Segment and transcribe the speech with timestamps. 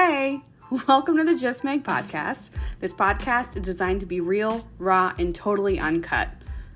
[0.00, 0.40] Hey,
[0.86, 2.50] welcome to the Just Meg podcast.
[2.78, 6.32] This podcast is designed to be real, raw, and totally uncut.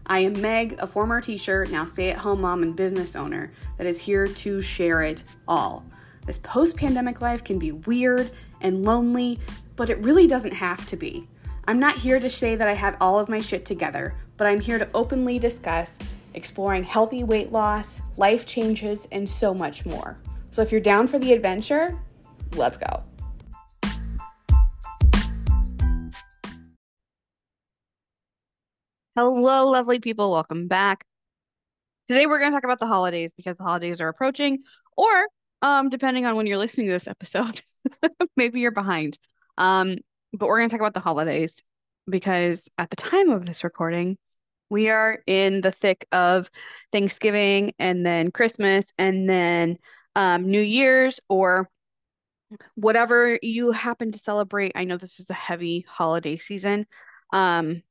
[0.09, 3.87] I am Meg, a former teacher, now stay at home mom and business owner that
[3.87, 5.85] is here to share it all.
[6.27, 9.39] This post pandemic life can be weird and lonely,
[9.77, 11.29] but it really doesn't have to be.
[11.67, 14.59] I'm not here to say that I have all of my shit together, but I'm
[14.59, 16.01] here to openly discuss
[16.35, 20.19] exploring healthy weight loss, life changes, and so much more.
[20.51, 21.97] So if you're down for the adventure,
[22.57, 23.05] let's go.
[29.15, 30.31] Hello, lovely people.
[30.31, 31.05] Welcome back.
[32.09, 34.61] Today we're going to talk about the holidays because the holidays are approaching,
[34.97, 35.27] or
[35.61, 37.61] um, depending on when you're listening to this episode,
[38.39, 39.19] maybe you're behind.
[39.59, 39.99] Um,
[40.33, 41.63] but we're going to talk about the holidays
[42.09, 44.17] because at the time of this recording,
[44.71, 46.51] we are in the thick of
[46.91, 49.77] Thanksgiving and then Christmas and then
[50.17, 51.69] um, New Year's or
[52.77, 54.73] whatever you happen to celebrate.
[54.75, 56.87] I know this is a heavy holiday season.
[57.31, 57.83] Um,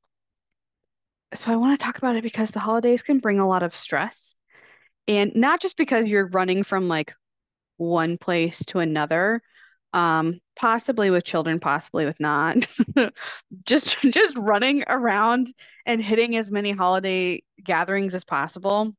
[1.34, 3.74] so I want to talk about it because the holidays can bring a lot of
[3.76, 4.34] stress.
[5.08, 7.14] And not just because you're running from like
[7.76, 9.42] one place to another,
[9.92, 12.56] um, possibly with children, possibly with not.
[13.66, 15.52] just just running around
[15.86, 18.94] and hitting as many holiday gatherings as possible.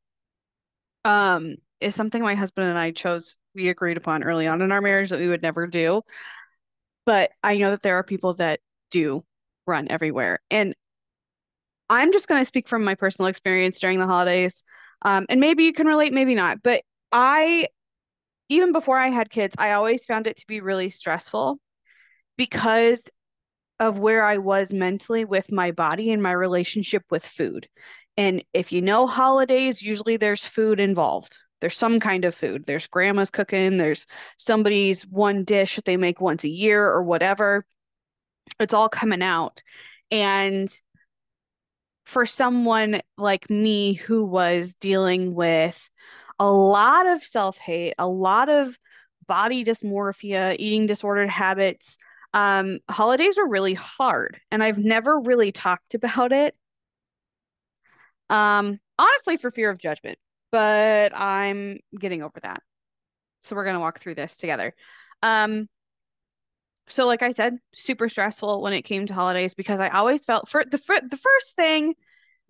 [1.04, 4.80] Um, is something my husband and I chose, we agreed upon early on in our
[4.80, 6.02] marriage that we would never do.
[7.04, 8.60] But I know that there are people that
[8.90, 9.24] do
[9.66, 10.40] run everywhere.
[10.50, 10.74] And
[11.90, 14.62] I'm just going to speak from my personal experience during the holidays.
[15.02, 16.62] Um, and maybe you can relate, maybe not.
[16.62, 16.82] But
[17.12, 17.68] I,
[18.48, 21.58] even before I had kids, I always found it to be really stressful
[22.36, 23.08] because
[23.80, 27.68] of where I was mentally with my body and my relationship with food.
[28.16, 31.38] And if you know holidays, usually there's food involved.
[31.60, 32.64] There's some kind of food.
[32.66, 34.06] There's grandma's cooking, there's
[34.38, 37.66] somebody's one dish that they make once a year or whatever.
[38.60, 39.62] It's all coming out.
[40.10, 40.68] And
[42.04, 45.88] for someone like me who was dealing with
[46.38, 48.78] a lot of self hate, a lot of
[49.26, 51.96] body dysmorphia, eating disordered habits,
[52.34, 54.40] um, holidays were really hard.
[54.50, 56.54] And I've never really talked about it.
[58.30, 60.18] Um, honestly, for fear of judgment,
[60.50, 62.62] but I'm getting over that.
[63.42, 64.74] So we're going to walk through this together.
[65.22, 65.68] Um,
[66.88, 70.48] so like I said, super stressful when it came to holidays because I always felt
[70.48, 71.94] for the for, the first thing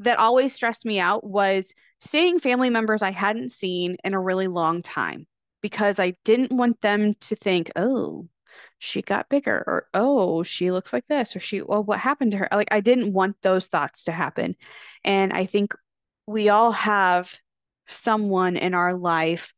[0.00, 4.48] that always stressed me out was seeing family members I hadn't seen in a really
[4.48, 5.26] long time
[5.62, 8.28] because I didn't want them to think, "Oh,
[8.78, 12.38] she got bigger," or "Oh, she looks like this," or "She, well, what happened to
[12.38, 14.56] her?" Like I didn't want those thoughts to happen.
[15.04, 15.74] And I think
[16.26, 17.38] we all have
[17.88, 19.54] someone in our life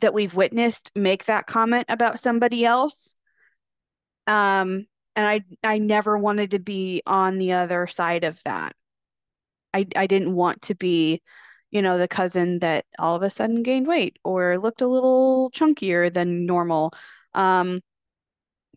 [0.00, 3.14] that we've witnessed make that comment about somebody else
[4.28, 8.76] um, and I I never wanted to be on the other side of that.
[9.74, 11.22] I I didn't want to be,
[11.70, 15.50] you know, the cousin that all of a sudden gained weight or looked a little
[15.52, 16.92] chunkier than normal.
[17.34, 17.80] Um,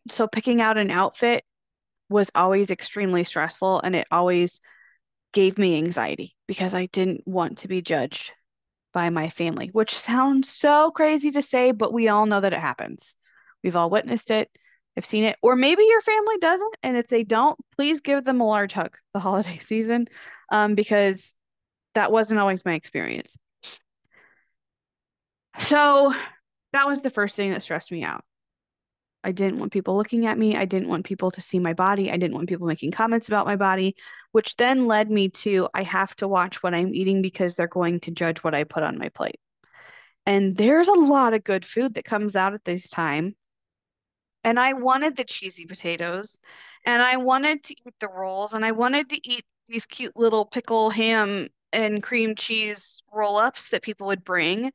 [0.10, 1.44] so picking out an outfit
[2.10, 4.60] was always extremely stressful and it always
[5.34, 8.34] gave me anxiety because I didn't want to be judged
[8.94, 12.60] by my family, which sounds so crazy to say, but we all know that it
[12.60, 13.16] happens.
[13.64, 14.50] We've all witnessed it.
[14.98, 15.38] I've seen it.
[15.42, 16.76] Or maybe your family doesn't.
[16.84, 20.08] And if they don't, please give them a large hug the holiday season
[20.52, 21.34] um, because
[21.96, 23.36] that wasn't always my experience.
[25.60, 26.14] So
[26.74, 28.24] that was the first thing that stressed me out.
[29.24, 30.56] I didn't want people looking at me.
[30.56, 32.10] I didn't want people to see my body.
[32.10, 33.96] I didn't want people making comments about my body,
[34.32, 38.00] which then led me to I have to watch what I'm eating because they're going
[38.02, 39.40] to judge what I put on my plate.
[40.26, 43.36] And there's a lot of good food that comes out at this time
[44.44, 46.40] and I wanted the cheesy potatoes
[46.86, 50.46] and I wanted to eat the rolls and I wanted to eat these cute little
[50.46, 54.72] pickle ham and cream cheese roll ups that people would bring.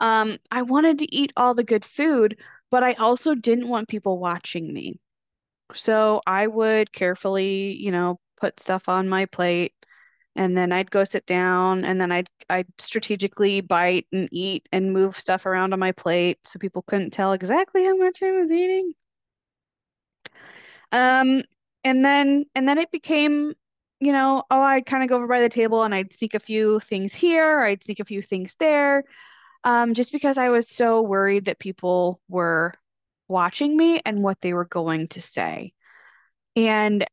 [0.00, 2.38] Um, I wanted to eat all the good food,
[2.70, 5.00] but I also didn't want people watching me.
[5.74, 9.74] So I would carefully, you know, put stuff on my plate
[10.36, 14.92] and then I'd go sit down and then I'd I'd strategically bite and eat and
[14.92, 18.50] move stuff around on my plate so people couldn't tell exactly how much I was
[18.50, 18.94] eating.
[20.92, 21.42] Um,
[21.84, 23.52] and then and then it became,
[24.00, 26.40] you know, oh, I'd kind of go over by the table and I'd sneak a
[26.40, 29.04] few things here, I'd sneak a few things there.
[29.64, 32.74] Um, just because I was so worried that people were
[33.26, 35.72] watching me and what they were going to say.
[36.56, 37.04] And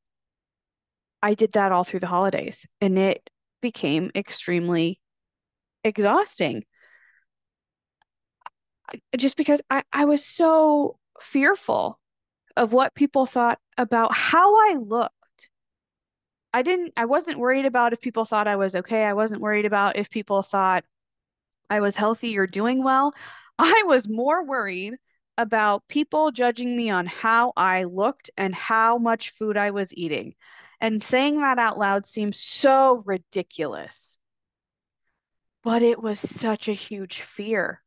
[1.21, 3.29] I did that all through the holidays, and it
[3.61, 4.99] became extremely
[5.83, 6.65] exhausting.
[9.17, 11.99] Just because I, I was so fearful
[12.57, 15.13] of what people thought about how I looked.
[16.53, 19.03] I didn't, I wasn't worried about if people thought I was okay.
[19.03, 20.85] I wasn't worried about if people thought
[21.69, 23.13] I was healthy or doing well.
[23.59, 24.95] I was more worried
[25.37, 30.35] about people judging me on how I looked and how much food I was eating.
[30.79, 34.17] And saying that out loud seems so ridiculous.
[35.63, 37.81] But it was such a huge fear.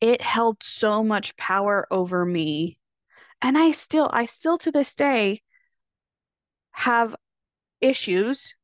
[0.00, 2.78] It held so much power over me.
[3.42, 5.42] And I still, I still to this day
[6.72, 7.16] have
[7.80, 8.54] issues.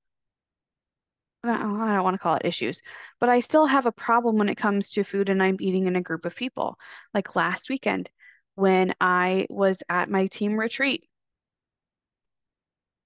[1.45, 2.83] I don't want to call it issues,
[3.21, 5.95] but I still have a problem when it comes to food and I'm eating in
[5.95, 6.77] a group of people.
[7.15, 8.11] Like last weekend
[8.57, 11.09] when I was at my team retreat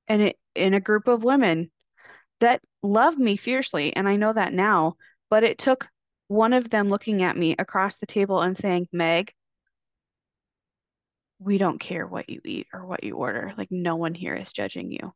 [0.08, 1.70] and it, in a group of women
[2.40, 3.94] that love me fiercely.
[3.94, 4.94] And I know that now,
[5.28, 5.88] but it took
[6.28, 9.32] one of them looking at me across the table and saying, Meg,
[11.40, 13.54] we don't care what you eat or what you order.
[13.56, 15.12] Like, no one here is judging you.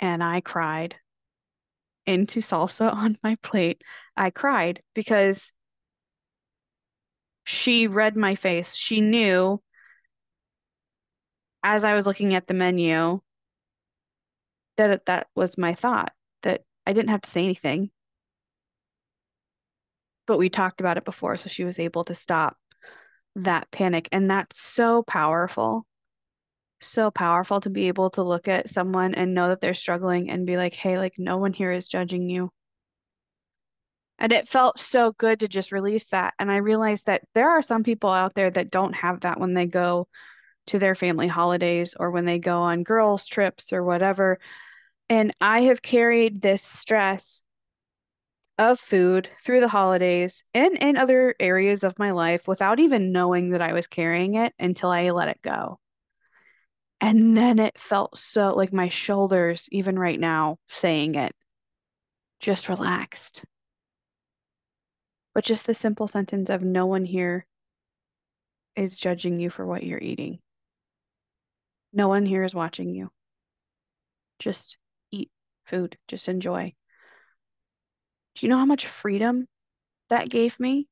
[0.00, 0.96] And I cried
[2.06, 3.82] into salsa on my plate.
[4.16, 5.52] I cried because
[7.44, 8.74] she read my face.
[8.74, 9.60] She knew
[11.62, 13.20] as I was looking at the menu
[14.78, 16.12] that that was my thought,
[16.42, 17.90] that I didn't have to say anything.
[20.26, 22.56] But we talked about it before, so she was able to stop
[23.36, 24.08] that panic.
[24.12, 25.86] And that's so powerful.
[26.80, 30.46] So powerful to be able to look at someone and know that they're struggling and
[30.46, 32.50] be like, hey, like no one here is judging you.
[34.18, 36.34] And it felt so good to just release that.
[36.38, 39.54] And I realized that there are some people out there that don't have that when
[39.54, 40.08] they go
[40.66, 44.38] to their family holidays or when they go on girls' trips or whatever.
[45.08, 47.40] And I have carried this stress
[48.60, 53.50] of food through the holidays and in other areas of my life without even knowing
[53.50, 55.80] that I was carrying it until I let it go.
[57.00, 61.32] And then it felt so like my shoulders, even right now, saying it,
[62.38, 63.42] just relaxed.
[65.34, 67.46] But just the simple sentence of no one here
[68.76, 70.38] is judging you for what you're eating.
[71.94, 73.08] No one here is watching you.
[74.38, 74.76] Just
[75.10, 75.30] eat
[75.64, 76.74] food, just enjoy.
[78.34, 79.46] Do you know how much freedom
[80.08, 80.88] that gave me?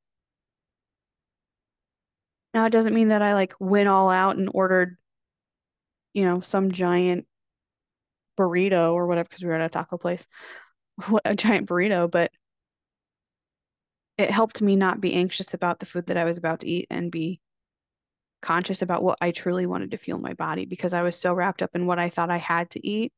[2.55, 4.97] Now, it doesn't mean that I like went all out and ordered,
[6.13, 7.27] you know, some giant
[8.39, 10.27] burrito or whatever, because we were at a taco place,
[11.25, 12.31] a giant burrito, but
[14.17, 16.87] it helped me not be anxious about the food that I was about to eat
[16.91, 17.41] and be
[18.43, 21.33] conscious about what I truly wanted to feel in my body because I was so
[21.33, 23.13] wrapped up in what I thought I had to eat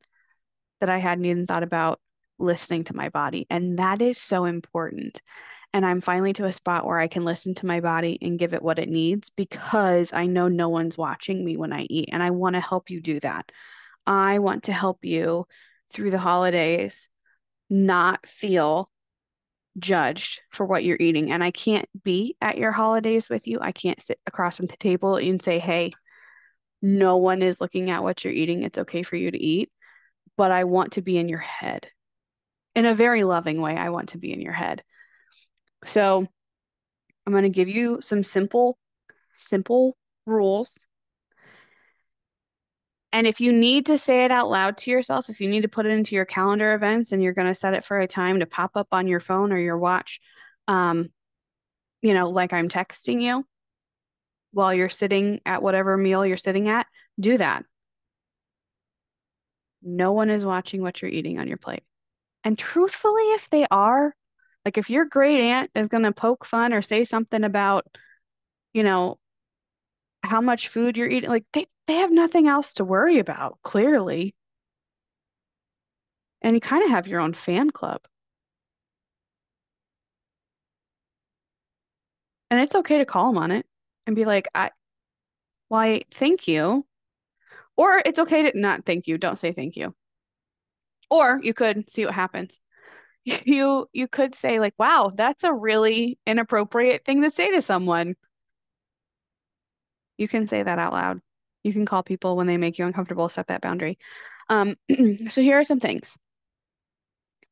[0.81, 2.01] that I hadn't even thought about
[2.41, 3.47] listening to my body.
[3.51, 5.21] And that is so important.
[5.73, 8.55] And I'm finally to a spot where I can listen to my body and give
[8.55, 12.09] it what it needs because I know no one's watching me when I eat.
[12.13, 13.51] And I want to help you do that.
[14.07, 15.47] I want to help you
[15.93, 17.09] through the holidays
[17.69, 18.91] not feel
[19.79, 21.31] judged for what you're eating.
[21.31, 23.59] And I can't be at your holidays with you.
[23.61, 25.93] I can't sit across from the table and say, hey,
[26.83, 28.65] no one is looking at what you're eating.
[28.65, 29.71] It's okay for you to eat.
[30.37, 31.89] But I want to be in your head
[32.75, 33.77] in a very loving way.
[33.77, 34.83] I want to be in your head.
[35.87, 36.27] So
[37.27, 38.79] I'm going to give you some simple,
[39.39, 39.97] simple
[40.27, 40.79] rules.
[43.13, 45.69] And if you need to say it out loud to yourself, if you need to
[45.69, 48.39] put it into your calendar events and you're going to set it for a time
[48.41, 50.21] to pop up on your phone or your watch,
[50.69, 51.09] um,
[52.03, 53.45] you know, like I'm texting you
[54.53, 56.87] while you're sitting at whatever meal you're sitting at,
[57.19, 57.65] do that.
[59.83, 61.83] No one is watching what you're eating on your plate.
[62.45, 64.15] And truthfully, if they are,
[64.65, 67.87] like if your great aunt is going to poke fun or say something about,
[68.73, 69.19] you know,
[70.23, 74.35] how much food you're eating, like they, they have nothing else to worry about, clearly.
[76.43, 78.03] And you kind of have your own fan club.
[82.51, 83.67] And it's okay to call them on it
[84.07, 84.71] and be like, I,
[85.69, 86.85] why, thank you.
[87.77, 89.19] Or it's okay to not thank you.
[89.19, 89.95] Don't say thank you.
[91.11, 92.59] Or you could see what happens.
[93.45, 98.17] You you could say like, "Wow, that's a really inappropriate thing to say to someone."
[100.17, 101.21] You can say that out loud.
[101.63, 103.99] You can call people when they make you uncomfortable, set that boundary.
[104.49, 104.77] Um,
[105.29, 106.17] so here are some things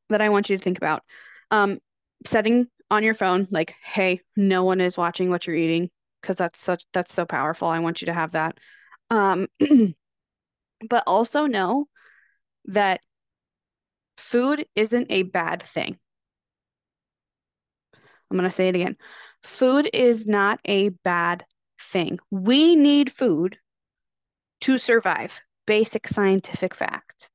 [0.09, 1.03] that I want you to think about.
[1.51, 1.79] Um,
[2.25, 5.89] setting on your phone, like, hey, no one is watching what you're eating,
[6.21, 7.67] because that's such that's so powerful.
[7.67, 8.57] I want you to have that.
[9.09, 9.47] Um,
[10.89, 11.87] but also know
[12.65, 13.01] that
[14.19, 15.97] Food isn't a bad thing.
[18.29, 18.97] I'm going to say it again.
[19.41, 21.45] Food is not a bad
[21.81, 22.19] thing.
[22.29, 23.57] We need food
[24.61, 25.41] to survive.
[25.65, 27.29] Basic scientific fact.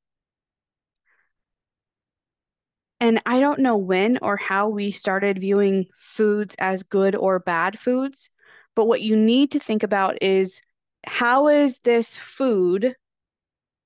[3.00, 7.78] And I don't know when or how we started viewing foods as good or bad
[7.78, 8.28] foods,
[8.76, 10.60] but what you need to think about is
[11.06, 12.94] how is this food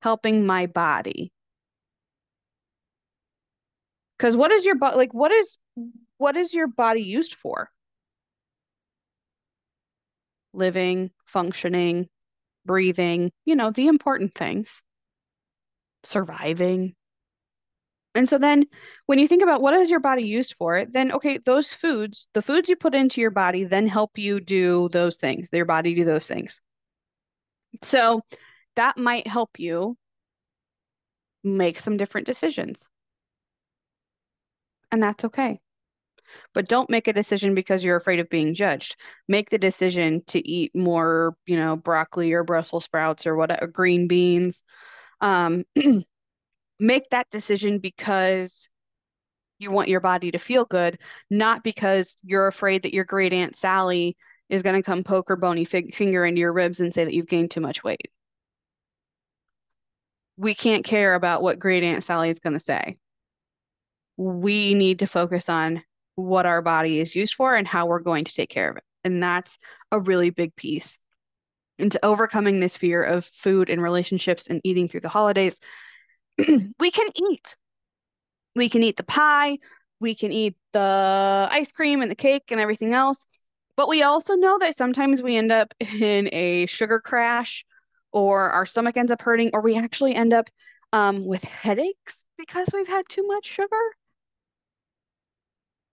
[0.02, 1.32] helping my body?
[4.18, 5.14] Because what is your body like?
[5.14, 5.58] What is
[6.18, 7.70] what is your body used for?
[10.52, 12.08] Living, functioning,
[12.64, 14.82] breathing, you know, the important things.
[16.04, 16.94] Surviving.
[18.14, 18.64] And so then
[19.06, 22.42] when you think about what is your body used for, then okay, those foods, the
[22.42, 26.04] foods you put into your body then help you do those things, your body do
[26.04, 26.60] those things.
[27.82, 28.22] So
[28.74, 29.96] that might help you
[31.44, 32.84] make some different decisions.
[34.90, 35.60] And that's okay.
[36.54, 38.96] But don't make a decision because you're afraid of being judged.
[39.28, 44.08] Make the decision to eat more, you know, broccoli or Brussels sprouts or whatever, green
[44.08, 44.62] beans.
[45.20, 45.64] Um,
[46.80, 48.68] make that decision because
[49.58, 50.98] you want your body to feel good,
[51.30, 54.16] not because you're afraid that your great aunt Sally
[54.48, 57.14] is going to come poke her bony fig- finger into your ribs and say that
[57.14, 58.10] you've gained too much weight.
[60.36, 62.98] We can't care about what great aunt Sally is going to say.
[64.18, 65.82] We need to focus on
[66.16, 68.82] what our body is used for and how we're going to take care of it.
[69.04, 69.58] And that's
[69.90, 70.98] a really big piece
[71.78, 75.60] into overcoming this fear of food and relationships and eating through the holidays.
[76.38, 77.56] we can eat.
[78.56, 79.58] We can eat the pie,
[80.00, 83.26] we can eat the ice cream and the cake and everything else.
[83.76, 87.64] But we also know that sometimes we end up in a sugar crash
[88.10, 90.48] or our stomach ends up hurting or we actually end up
[90.92, 93.97] um, with headaches because we've had too much sugar.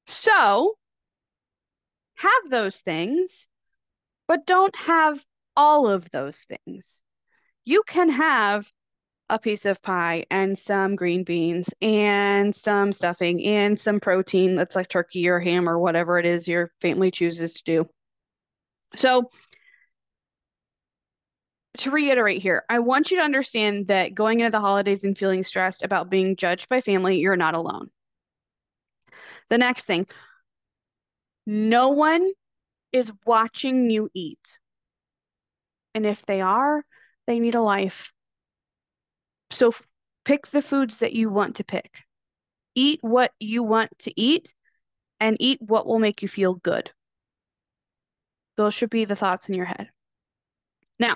[0.08, 0.78] So
[2.16, 3.48] have those things,
[4.28, 5.24] but don't have
[5.56, 7.02] all of those things.
[7.66, 8.72] You can have
[9.30, 14.76] a piece of pie and some green beans and some stuffing and some protein that's
[14.76, 17.90] like turkey or ham or whatever it is your family chooses to do.
[18.96, 19.30] So,
[21.80, 25.44] to reiterate here, I want you to understand that going into the holidays and feeling
[25.44, 27.90] stressed about being judged by family, you're not alone.
[29.50, 30.08] The next thing,
[31.46, 32.32] no one
[32.92, 34.58] is watching you eat.
[35.94, 36.84] And if they are,
[37.28, 38.12] they need a life.
[39.52, 39.74] So
[40.24, 42.04] pick the foods that you want to pick.
[42.74, 44.54] Eat what you want to eat
[45.20, 46.92] and eat what will make you feel good.
[48.58, 49.90] Those should be the thoughts in your head.
[51.00, 51.16] Now,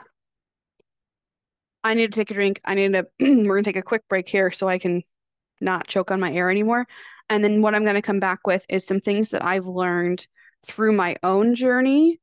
[1.84, 2.60] I need to take a drink.
[2.64, 5.04] I need to, we're going to take a quick break here so I can
[5.62, 6.88] not choke on my air anymore.
[7.30, 10.26] And then what I'm going to come back with is some things that I've learned
[10.66, 12.20] through my own journey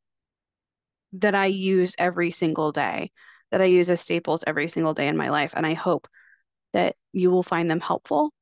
[1.12, 3.10] that I use every single day
[3.50, 5.52] that I use as staples every single day in my life.
[5.56, 6.08] And I hope
[6.72, 8.32] that you will find them helpful,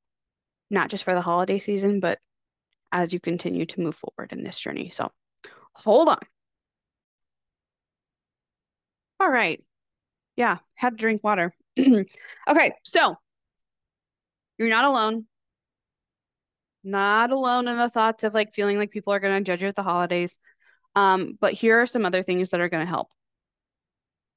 [0.70, 2.18] not just for the holiday season, but
[2.92, 4.90] as you continue to move forward in this journey.
[4.92, 5.10] So
[5.72, 6.20] hold on.
[9.20, 9.62] All right.
[10.36, 11.54] Yeah, had to drink water.
[11.78, 13.16] okay, so
[14.58, 15.26] you're not alone.
[16.84, 19.68] Not alone in the thoughts of like feeling like people are going to judge you
[19.68, 20.38] at the holidays.
[20.94, 23.08] Um, but here are some other things that are going to help.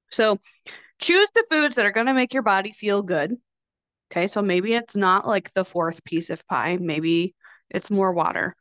[0.09, 0.39] So
[0.99, 3.35] choose the foods that are going to make your body feel good.
[4.11, 7.35] Okay, so maybe it's not like the fourth piece of pie, maybe
[7.69, 8.55] it's more water.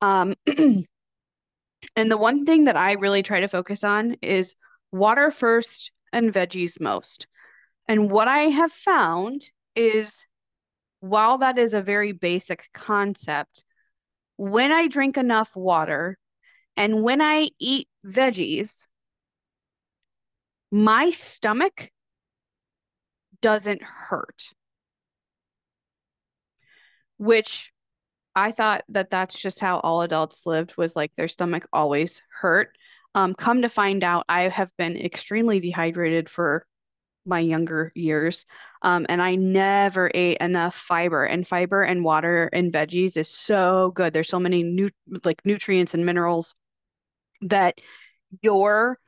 [0.00, 0.86] Um, and
[1.96, 4.54] the one thing that I really try to focus on is
[4.92, 7.26] water first and veggies most.
[7.88, 10.24] And what I have found is
[11.08, 13.64] while that is a very basic concept,
[14.36, 16.18] when I drink enough water
[16.76, 18.86] and when I eat veggies,
[20.70, 21.90] my stomach
[23.40, 24.50] doesn't hurt.
[27.18, 27.72] Which
[28.34, 32.76] I thought that that's just how all adults lived was like their stomach always hurt.
[33.14, 36.66] Um, come to find out, I have been extremely dehydrated for
[37.26, 38.46] my younger years.
[38.82, 43.92] Um, and I never ate enough fiber and fiber and water and veggies is so
[43.94, 44.12] good.
[44.12, 44.90] There's so many new
[45.24, 46.54] like nutrients and minerals
[47.42, 47.80] that
[48.42, 48.98] your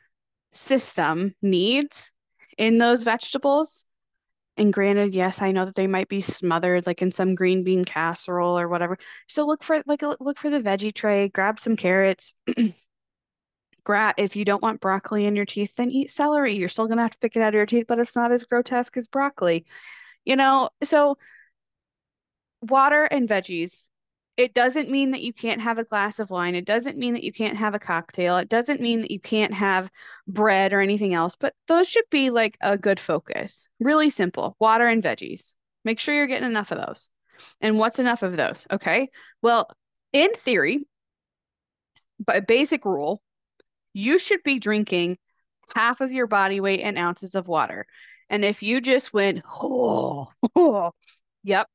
[0.53, 2.11] system needs
[2.57, 3.85] in those vegetables.
[4.57, 7.85] And granted, yes, I know that they might be smothered like in some green bean
[7.85, 8.99] casserole or whatever.
[9.29, 12.35] So look for like look for the veggie tray, grab some carrots.
[13.89, 16.55] grab if you don't want broccoli in your teeth, then eat celery.
[16.55, 18.45] You're still gonna have to pick it out of your teeth, but it's not as
[18.45, 19.65] grotesque as broccoli.
[20.27, 21.17] You know, so
[22.61, 23.83] water and veggies
[24.37, 26.55] it doesn't mean that you can't have a glass of wine.
[26.55, 28.37] It doesn't mean that you can't have a cocktail.
[28.37, 29.91] It doesn't mean that you can't have
[30.29, 33.67] bread or anything else, but those should be like a good focus.
[33.81, 35.53] Really simple water and veggies.
[35.85, 37.11] Make sure you're getting enough of those.
[37.61, 38.65] And what's enough of those?
[38.71, 39.09] Okay.
[39.43, 39.71] Well,
[40.13, 40.87] in theory,
[42.25, 43.21] by basic rule,
[43.93, 45.19] you should be drinking
[45.75, 47.87] half of your body weight in ounces of water.
[48.31, 50.93] And if you just went, oh, oh
[51.43, 51.69] yep,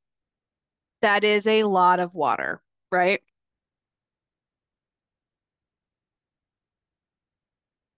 [1.01, 3.21] that is a lot of water, right?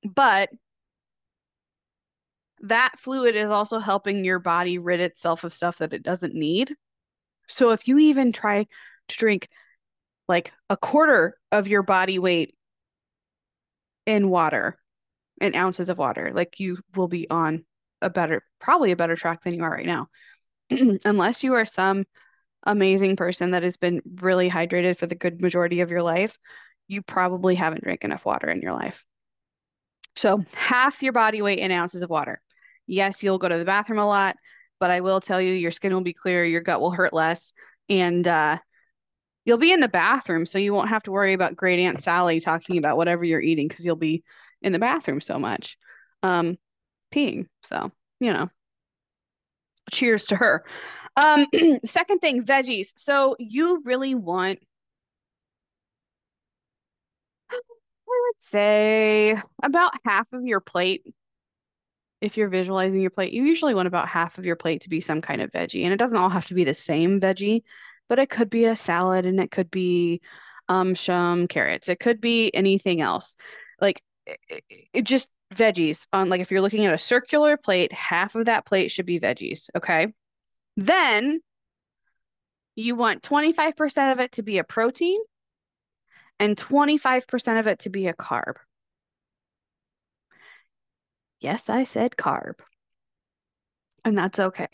[0.03, 0.49] But
[2.61, 6.73] that fluid is also helping your body rid itself of stuff that it doesn't need.
[7.47, 8.65] So if you even try
[9.09, 9.49] to drink
[10.27, 12.55] like a quarter of your body weight
[14.05, 14.77] in water,
[15.41, 17.65] in ounces of water, like you will be on
[18.01, 20.07] a better, probably a better track than you are right now.
[21.05, 22.05] Unless you are some
[22.63, 26.37] amazing person that has been really hydrated for the good majority of your life,
[26.87, 29.03] you probably haven't drank enough water in your life.
[30.15, 32.41] So, half your body weight in ounces of water.
[32.87, 34.37] Yes, you'll go to the bathroom a lot,
[34.79, 37.53] but I will tell you your skin will be clear, your gut will hurt less,
[37.89, 38.59] and uh,
[39.45, 40.45] you'll be in the bathroom.
[40.45, 43.67] So, you won't have to worry about great Aunt Sally talking about whatever you're eating
[43.67, 44.23] because you'll be
[44.61, 45.77] in the bathroom so much
[46.23, 46.57] um,
[47.13, 47.47] peeing.
[47.63, 48.49] So, you know,
[49.91, 50.65] cheers to her.
[51.15, 51.45] Um,
[51.85, 52.87] second thing, veggies.
[52.97, 54.59] So you really want,
[57.51, 57.55] I
[58.07, 61.03] would say about half of your plate.
[62.21, 65.01] If you're visualizing your plate, you usually want about half of your plate to be
[65.01, 65.83] some kind of veggie.
[65.83, 67.61] And it doesn't all have to be the same veggie,
[68.09, 70.21] but it could be a salad and it could be
[70.69, 71.89] um some carrots.
[71.89, 73.35] It could be anything else.
[73.79, 78.35] Like it, it just veggies on like if you're looking at a circular plate, half
[78.35, 80.13] of that plate should be veggies, okay?
[80.77, 81.39] Then
[82.75, 85.19] you want 25% of it to be a protein
[86.39, 88.55] and 25% of it to be a carb.
[91.39, 92.55] Yes, I said carb.
[94.03, 94.67] And that's okay.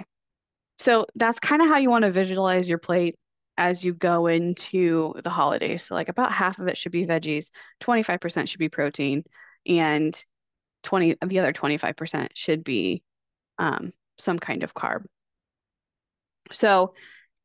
[0.79, 3.15] So that's kind of how you want to visualize your plate
[3.57, 5.83] as you go into the holidays.
[5.85, 7.47] So like about half of it should be veggies,
[7.81, 9.23] 25% should be protein,
[9.65, 10.15] and
[10.83, 13.03] 20 the other 25% should be
[13.57, 15.05] um, some kind of carb.
[16.51, 16.93] So,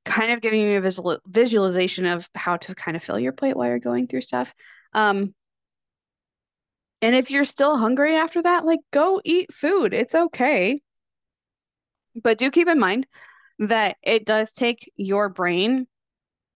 [0.05, 3.57] kind of giving you a visual visualization of how to kind of fill your plate
[3.57, 4.55] while you're going through stuff.
[4.93, 5.35] Um,
[7.03, 9.93] and if you're still hungry after that, like go eat food.
[9.93, 10.81] It's okay.
[12.23, 13.07] But do keep in mind
[13.59, 15.87] that it does take your brain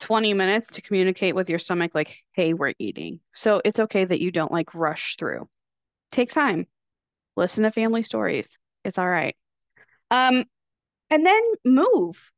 [0.00, 3.20] 20 minutes to communicate with your stomach, like, hey, we're eating.
[3.34, 5.48] So it's okay that you don't like rush through.
[6.10, 6.66] Take time.
[7.36, 8.58] Listen to family stories.
[8.84, 9.36] It's all right.
[10.10, 10.44] Um,
[11.10, 12.30] and then move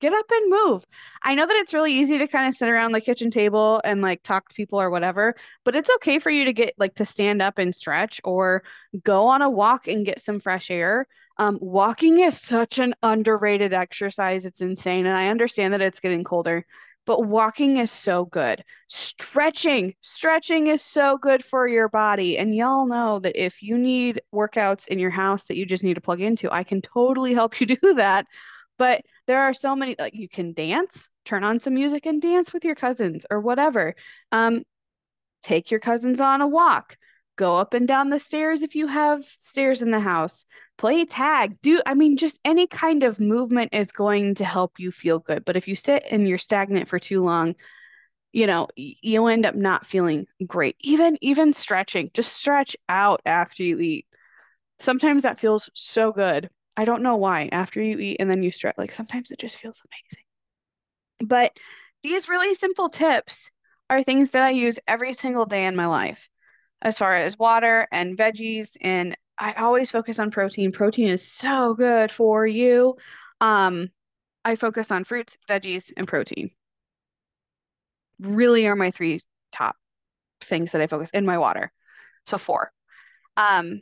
[0.00, 0.84] get up and move.
[1.22, 4.00] I know that it's really easy to kind of sit around the kitchen table and
[4.00, 7.04] like talk to people or whatever, but it's okay for you to get like to
[7.04, 8.62] stand up and stretch or
[9.04, 11.06] go on a walk and get some fresh air.
[11.40, 14.44] Um, walking is such an underrated exercise.
[14.44, 15.06] It's insane.
[15.06, 16.66] And I understand that it's getting colder,
[17.06, 18.62] but walking is so good.
[18.88, 22.36] Stretching, stretching is so good for your body.
[22.36, 25.94] And y'all know that if you need workouts in your house that you just need
[25.94, 28.26] to plug into, I can totally help you do that.
[28.76, 32.52] But there are so many like you can dance turn on some music and dance
[32.52, 33.94] with your cousins or whatever
[34.32, 34.62] um
[35.42, 36.96] take your cousins on a walk
[37.36, 40.44] go up and down the stairs if you have stairs in the house
[40.80, 44.90] play tag do i mean just any kind of movement is going to help you
[44.90, 47.54] feel good but if you sit and you're stagnant for too long
[48.32, 53.62] you know you'll end up not feeling great even even stretching just stretch out after
[53.62, 54.06] you eat
[54.80, 56.48] sometimes that feels so good
[56.80, 57.50] I don't know why.
[57.52, 60.24] After you eat and then you stretch, like sometimes it just feels amazing.
[61.28, 61.58] But
[62.02, 63.50] these really simple tips
[63.90, 66.30] are things that I use every single day in my life
[66.80, 68.78] as far as water and veggies.
[68.80, 70.70] And I always focus on protein.
[70.70, 72.96] Protein is so good for you.
[73.40, 73.88] Um,
[74.44, 76.50] I focus on fruits, veggies, and protein.
[78.18, 79.76] Really are my three top
[80.42, 81.72] things that I focus in my water.
[82.26, 82.70] So four.
[83.38, 83.80] Um,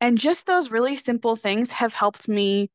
[0.00, 2.70] and just those really simple things have helped me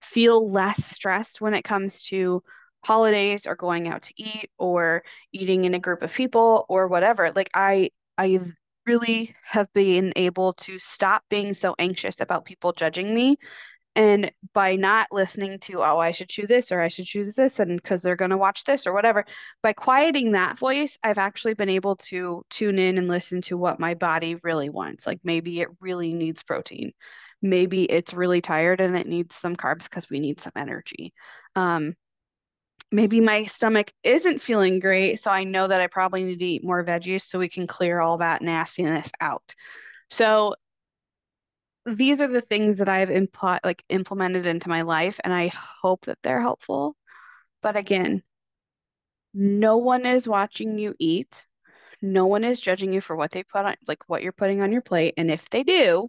[0.00, 2.42] feel less stressed when it comes to
[2.84, 7.30] holidays or going out to eat or eating in a group of people or whatever.
[7.34, 8.40] Like I I
[8.86, 13.36] really have been able to stop being so anxious about people judging me
[13.94, 17.58] and by not listening to, oh, I should choose this or I should choose this,
[17.58, 19.26] and because they're going to watch this or whatever,
[19.62, 23.80] by quieting that voice, I've actually been able to tune in and listen to what
[23.80, 25.06] my body really wants.
[25.06, 26.92] Like maybe it really needs protein.
[27.42, 31.12] Maybe it's really tired and it needs some carbs because we need some energy.
[31.54, 31.94] Um,
[32.92, 36.64] maybe my stomach isn't feeling great, so I know that I probably need to eat
[36.64, 39.54] more veggies so we can clear all that nastiness out.
[40.10, 40.54] So
[41.86, 46.04] these are the things that I've impl like implemented into my life, and I hope
[46.06, 46.96] that they're helpful.
[47.62, 48.22] But again,
[49.34, 51.46] no one is watching you eat.
[52.02, 54.72] No one is judging you for what they put on, like what you're putting on
[54.72, 55.14] your plate.
[55.16, 56.08] And if they do,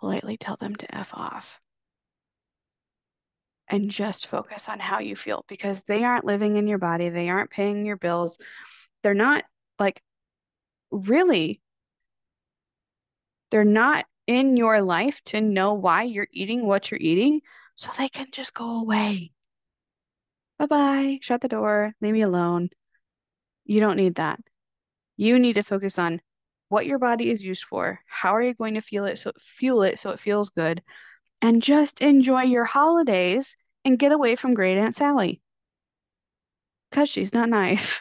[0.00, 1.60] politely tell them to F off
[3.68, 7.08] and just focus on how you feel because they aren't living in your body.
[7.08, 8.38] They aren't paying your bills.
[9.02, 9.44] They're not
[9.78, 10.00] like
[10.90, 11.60] really,
[13.50, 17.40] they're not in your life to know why you're eating what you're eating
[17.74, 19.32] so they can just go away.
[20.58, 21.18] Bye bye.
[21.20, 21.92] Shut the door.
[22.00, 22.70] Leave me alone.
[23.64, 24.40] You don't need that.
[25.16, 26.20] You need to focus on
[26.68, 28.00] what your body is used for.
[28.06, 30.82] How are you going to feel it so fuel it so it feels good?
[31.42, 35.40] And just enjoy your holidays and get away from great Aunt Sally.
[36.90, 38.00] Because she's not nice.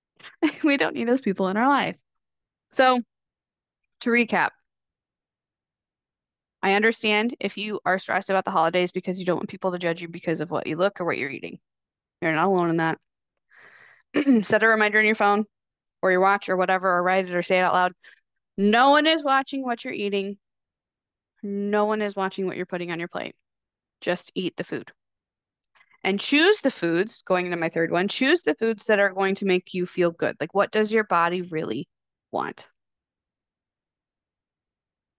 [0.64, 1.96] we don't need those people in our life.
[2.72, 3.00] So,
[4.00, 4.50] to recap,
[6.62, 9.78] I understand if you are stressed about the holidays because you don't want people to
[9.78, 11.58] judge you because of what you look or what you're eating.
[12.20, 12.98] You're not alone in that.
[14.42, 15.46] Set a reminder on your phone
[16.02, 17.92] or your watch or whatever, or write it or say it out loud.
[18.56, 20.38] No one is watching what you're eating.
[21.42, 23.34] No one is watching what you're putting on your plate.
[24.00, 24.92] Just eat the food.
[26.02, 29.34] And choose the foods, going into my third one, choose the foods that are going
[29.36, 30.36] to make you feel good.
[30.40, 31.88] Like, what does your body really
[32.32, 32.66] want?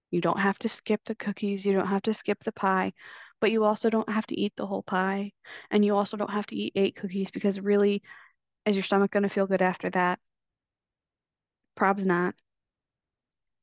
[0.10, 1.66] You don't have to skip the cookies.
[1.66, 2.94] You don't have to skip the pie,
[3.40, 5.32] but you also don't have to eat the whole pie.
[5.70, 8.02] And you also don't have to eat eight cookies because really,
[8.66, 10.20] is your stomach going to feel good after that?
[11.78, 12.36] Probs not.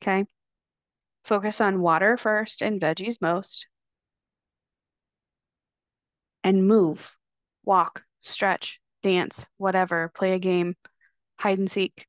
[0.02, 0.26] Okay.
[1.28, 3.66] Focus on water first and veggies most.
[6.42, 7.14] And move,
[7.66, 10.74] walk, stretch, dance, whatever, play a game,
[11.38, 12.06] hide and seek.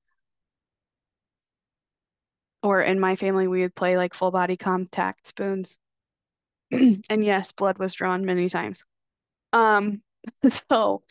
[2.63, 5.77] Or in my family, we would play like full body contact spoons.
[6.71, 8.85] and yes, blood was drawn many times.
[9.51, 10.01] Um,
[10.47, 11.03] so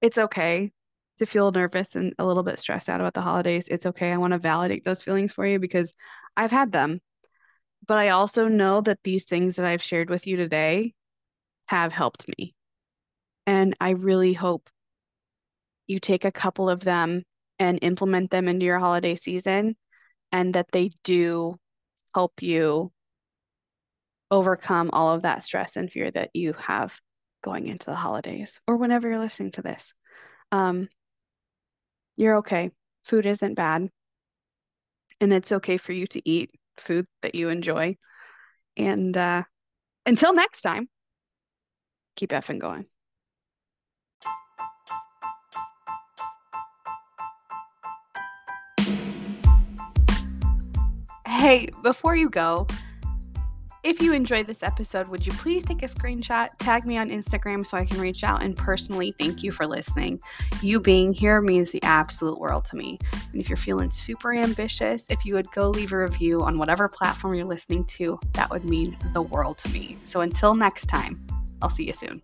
[0.00, 0.72] it's okay
[1.18, 3.68] to feel nervous and a little bit stressed out about the holidays.
[3.68, 4.12] It's okay.
[4.12, 5.92] I want to validate those feelings for you because
[6.36, 7.00] I've had them.
[7.86, 10.94] But I also know that these things that I've shared with you today
[11.66, 12.54] have helped me.
[13.46, 14.68] And I really hope
[15.86, 17.24] you take a couple of them
[17.58, 19.76] and implement them into your holiday season
[20.30, 21.56] and that they do
[22.14, 22.92] help you
[24.30, 26.98] overcome all of that stress and fear that you have
[27.42, 29.92] going into the holidays or whenever you're listening to this.
[30.50, 30.88] Um,
[32.16, 32.70] you're okay.
[33.04, 33.88] Food isn't bad.
[35.20, 37.96] And it's okay for you to eat food that you enjoy.
[38.76, 39.44] And uh,
[40.06, 40.88] until next time,
[42.16, 42.86] keep effing going.
[51.26, 52.66] Hey, before you go,
[53.82, 57.66] if you enjoyed this episode, would you please take a screenshot, tag me on Instagram
[57.66, 60.20] so I can reach out and personally thank you for listening.
[60.60, 62.98] You being here means the absolute world to me.
[63.32, 66.88] And if you're feeling super ambitious, if you would go leave a review on whatever
[66.88, 69.98] platform you're listening to, that would mean the world to me.
[70.04, 71.26] So until next time,
[71.60, 72.22] I'll see you soon.